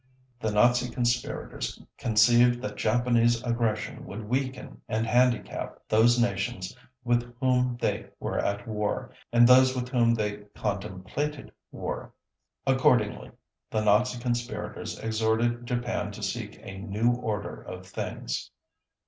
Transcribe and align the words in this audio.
The 0.39 0.49
Nazi 0.51 0.89
conspirators 0.89 1.79
conceived 1.99 2.59
that 2.63 2.75
Japanese 2.75 3.43
aggression 3.43 4.03
would 4.07 4.27
weaken 4.27 4.81
and 4.87 5.05
handicap 5.05 5.77
those 5.87 6.19
nations 6.19 6.75
with 7.03 7.31
whom 7.39 7.77
they 7.79 8.09
were 8.19 8.39
at 8.39 8.67
war, 8.67 9.13
and 9.31 9.47
those 9.47 9.75
with 9.75 9.89
whom 9.89 10.15
they 10.15 10.37
contemplated 10.55 11.51
war. 11.71 12.15
Accordingly, 12.65 13.29
the 13.69 13.83
Nazi 13.83 14.17
conspirators 14.19 14.97
exhorted 14.97 15.67
Japan 15.67 16.09
to 16.13 16.23
seek 16.23 16.59
"a 16.65 16.79
new 16.79 17.11
order 17.11 17.61
of 17.61 17.85
things." 17.85 18.49